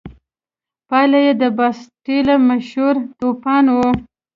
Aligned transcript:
پایله 0.87 1.19
یې 1.25 1.33
د 1.41 1.43
باسټیل 1.57 2.27
مشهور 2.49 2.95
توپان 3.19 3.65
و. 3.69 3.77